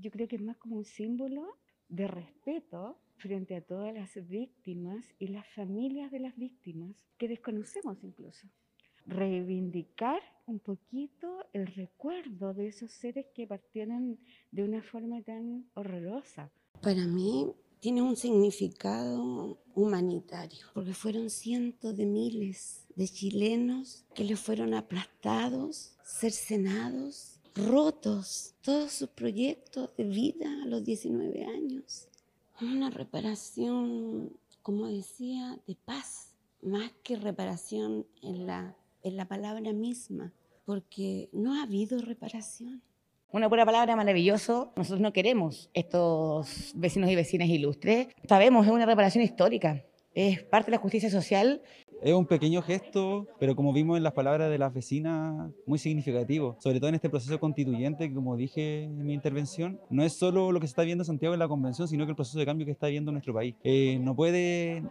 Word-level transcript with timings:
yo 0.00 0.10
creo 0.10 0.28
que 0.28 0.36
es 0.36 0.42
más 0.42 0.56
como 0.56 0.76
un 0.76 0.84
símbolo 0.84 1.58
de 1.88 2.06
respeto 2.06 2.98
frente 3.16 3.56
a 3.56 3.60
todas 3.60 3.94
las 3.94 4.14
víctimas 4.28 5.04
y 5.18 5.28
las 5.28 5.46
familias 5.54 6.10
de 6.10 6.20
las 6.20 6.36
víctimas 6.36 6.94
que 7.18 7.28
desconocemos 7.28 8.02
incluso. 8.02 8.48
Reivindicar 9.06 10.20
un 10.46 10.60
poquito 10.60 11.46
el 11.52 11.66
recuerdo 11.66 12.54
de 12.54 12.68
esos 12.68 12.90
seres 12.90 13.26
que 13.34 13.46
partieron 13.46 14.18
de 14.50 14.64
una 14.64 14.82
forma 14.82 15.22
tan 15.22 15.66
horrorosa. 15.74 16.50
Para 16.80 17.06
mí 17.06 17.52
tiene 17.80 18.00
un 18.00 18.16
significado 18.16 19.58
humanitario, 19.74 20.66
porque 20.72 20.94
fueron 20.94 21.28
cientos 21.28 21.94
de 21.94 22.06
miles 22.06 22.86
de 22.96 23.06
chilenos 23.06 24.06
que 24.14 24.24
le 24.24 24.36
fueron 24.36 24.72
aplastados, 24.72 25.96
cercenados, 26.02 27.33
rotos, 27.54 28.54
todos 28.62 28.92
sus 28.92 29.08
proyectos 29.10 29.90
de 29.96 30.04
vida 30.04 30.46
a 30.62 30.66
los 30.66 30.84
19 30.84 31.44
años. 31.44 32.08
Una 32.60 32.90
reparación, 32.90 34.32
como 34.62 34.88
decía, 34.88 35.58
de 35.66 35.76
paz, 35.76 36.34
más 36.62 36.90
que 37.02 37.16
reparación 37.16 38.06
en 38.22 38.46
la, 38.46 38.76
en 39.02 39.16
la 39.16 39.26
palabra 39.26 39.72
misma, 39.72 40.32
porque 40.64 41.28
no 41.32 41.54
ha 41.54 41.64
habido 41.64 42.00
reparación. 42.00 42.82
Una 43.30 43.48
pura 43.48 43.66
palabra, 43.66 43.96
maravilloso. 43.96 44.72
Nosotros 44.76 45.00
no 45.00 45.12
queremos 45.12 45.68
estos 45.74 46.72
vecinos 46.76 47.10
y 47.10 47.16
vecinas 47.16 47.48
ilustres. 47.48 48.08
Sabemos, 48.28 48.64
es 48.64 48.72
una 48.72 48.86
reparación 48.86 49.24
histórica. 49.24 49.84
Es 50.14 50.44
parte 50.44 50.70
de 50.70 50.76
la 50.76 50.80
justicia 50.80 51.10
social. 51.10 51.60
Es 52.04 52.12
un 52.12 52.26
pequeño 52.26 52.60
gesto, 52.60 53.26
pero 53.40 53.56
como 53.56 53.72
vimos 53.72 53.96
en 53.96 54.02
las 54.02 54.12
palabras 54.12 54.50
de 54.50 54.58
las 54.58 54.74
vecinas, 54.74 55.50
muy 55.64 55.78
significativo. 55.78 56.54
Sobre 56.58 56.78
todo 56.78 56.90
en 56.90 56.96
este 56.96 57.08
proceso 57.08 57.40
constituyente, 57.40 58.10
que 58.10 58.14
como 58.14 58.36
dije 58.36 58.82
en 58.82 59.06
mi 59.06 59.14
intervención, 59.14 59.80
no 59.88 60.04
es 60.04 60.12
solo 60.12 60.52
lo 60.52 60.60
que 60.60 60.66
se 60.66 60.72
está 60.72 60.82
viendo 60.82 61.00
en 61.00 61.06
Santiago 61.06 61.32
en 61.32 61.40
la 61.40 61.48
convención, 61.48 61.88
sino 61.88 62.04
que 62.04 62.10
el 62.10 62.16
proceso 62.16 62.38
de 62.38 62.44
cambio 62.44 62.66
que 62.66 62.72
está 62.72 62.88
viendo 62.88 63.10
nuestro 63.10 63.32
país. 63.32 63.54
Eh, 63.64 63.98
no 64.02 64.14
puede 64.14 64.82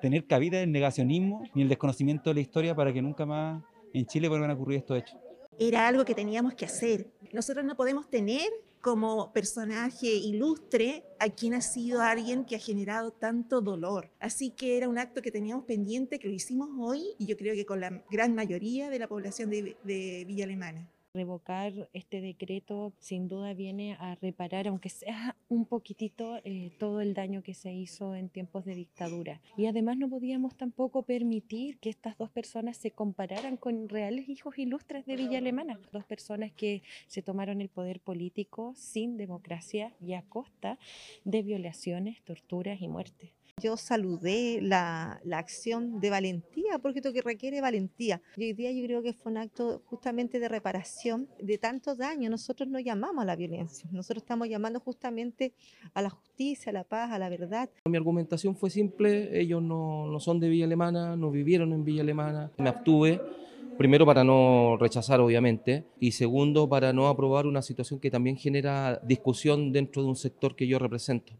tener 0.00 0.26
cabida 0.26 0.62
el 0.62 0.72
negacionismo 0.72 1.42
ni 1.52 1.60
el 1.60 1.68
desconocimiento 1.68 2.30
de 2.30 2.34
la 2.34 2.40
historia 2.40 2.74
para 2.74 2.94
que 2.94 3.02
nunca 3.02 3.26
más 3.26 3.62
en 3.92 4.06
Chile 4.06 4.30
vuelvan 4.30 4.50
a 4.50 4.54
ocurrir 4.54 4.78
estos 4.78 4.96
hechos 4.96 5.18
era 5.58 5.86
algo 5.86 6.04
que 6.04 6.14
teníamos 6.14 6.54
que 6.54 6.64
hacer. 6.64 7.06
Nosotros 7.32 7.64
no 7.64 7.76
podemos 7.76 8.08
tener 8.08 8.48
como 8.84 9.32
personaje 9.32 10.08
ilustre 10.08 11.04
a 11.18 11.30
quien 11.30 11.54
ha 11.54 11.62
sido 11.62 12.02
alguien 12.02 12.44
que 12.44 12.56
ha 12.56 12.58
generado 12.58 13.12
tanto 13.12 13.62
dolor. 13.62 14.10
Así 14.20 14.50
que 14.50 14.76
era 14.76 14.90
un 14.90 14.98
acto 14.98 15.22
que 15.22 15.30
teníamos 15.30 15.64
pendiente, 15.64 16.18
que 16.18 16.28
lo 16.28 16.34
hicimos 16.34 16.68
hoy 16.78 17.14
y 17.18 17.24
yo 17.24 17.38
creo 17.38 17.54
que 17.54 17.64
con 17.64 17.80
la 17.80 18.04
gran 18.10 18.34
mayoría 18.34 18.90
de 18.90 18.98
la 18.98 19.08
población 19.08 19.48
de, 19.48 20.24
Villa 20.28 20.44
Alemana. 20.44 20.86
Revocar 21.14 21.72
este 21.92 22.20
decreto 22.20 22.92
sin 22.98 23.28
duda 23.28 23.54
viene 23.54 23.96
a 24.00 24.16
reparar, 24.16 24.66
aunque 24.66 24.88
sea 24.88 25.36
un 25.48 25.64
poquitito, 25.64 26.40
eh, 26.44 26.72
todo 26.80 27.00
el 27.00 27.14
daño 27.14 27.40
que 27.40 27.54
se 27.54 27.72
hizo 27.72 28.16
en 28.16 28.28
tiempos 28.28 28.64
de 28.64 28.74
dictadura. 28.74 29.40
Y 29.56 29.66
además 29.66 29.96
no 29.96 30.08
podíamos 30.08 30.56
tampoco 30.56 31.02
permitir 31.02 31.78
que 31.78 31.88
estas 31.88 32.18
dos 32.18 32.30
personas 32.30 32.76
se 32.78 32.90
compararan 32.90 33.56
con 33.56 33.88
reales 33.88 34.28
hijos 34.28 34.58
ilustres 34.58 35.06
de 35.06 35.14
Villa 35.14 35.38
Alemana, 35.38 35.78
dos 35.92 36.04
personas 36.04 36.50
que 36.50 36.82
se 37.06 37.22
tomaron 37.22 37.60
el 37.60 37.68
poder 37.68 38.00
político 38.00 38.72
sin 38.74 39.16
democracia 39.16 39.94
y 40.00 40.14
a 40.14 40.22
costa 40.22 40.80
de 41.24 41.42
violaciones, 41.42 42.22
torturas 42.22 42.80
y 42.80 42.88
muertes. 42.88 43.43
Yo 43.62 43.76
saludé 43.76 44.58
la, 44.60 45.20
la, 45.24 45.38
acción 45.38 46.00
de 46.00 46.10
valentía, 46.10 46.78
porque 46.82 46.98
esto 46.98 47.12
requiere 47.22 47.60
valentía. 47.60 48.20
Hoy 48.36 48.52
día 48.52 48.72
yo 48.72 48.84
creo 48.84 49.00
que 49.00 49.12
fue 49.12 49.30
un 49.30 49.38
acto 49.38 49.80
justamente 49.86 50.40
de 50.40 50.48
reparación 50.48 51.28
de 51.40 51.56
tantos 51.56 51.98
daños. 51.98 52.30
Nosotros 52.32 52.68
no 52.68 52.80
llamamos 52.80 53.22
a 53.22 53.24
la 53.24 53.36
violencia, 53.36 53.88
nosotros 53.92 54.24
estamos 54.24 54.48
llamando 54.48 54.80
justamente 54.80 55.52
a 55.94 56.02
la 56.02 56.10
justicia, 56.10 56.70
a 56.70 56.72
la 56.72 56.84
paz, 56.84 57.12
a 57.12 57.18
la 57.18 57.28
verdad. 57.28 57.70
Mi 57.88 57.96
argumentación 57.96 58.56
fue 58.56 58.70
simple, 58.70 59.40
ellos 59.40 59.62
no, 59.62 60.08
no 60.08 60.18
son 60.18 60.40
de 60.40 60.48
Villa 60.48 60.64
Alemana, 60.64 61.16
no 61.16 61.30
vivieron 61.30 61.72
en 61.72 61.84
Villa 61.84 62.02
Alemana. 62.02 62.50
Me 62.58 62.68
abstuve 62.68 63.20
Primero 63.78 64.06
para 64.06 64.22
no 64.22 64.76
rechazar, 64.78 65.20
obviamente, 65.20 65.84
y 65.98 66.12
segundo 66.12 66.68
para 66.68 66.92
no 66.92 67.08
aprobar 67.08 67.44
una 67.46 67.60
situación 67.60 67.98
que 67.98 68.08
también 68.08 68.36
genera 68.36 69.00
discusión 69.02 69.72
dentro 69.72 70.02
de 70.02 70.08
un 70.08 70.14
sector 70.14 70.54
que 70.54 70.68
yo 70.68 70.78
represento. 70.78 71.32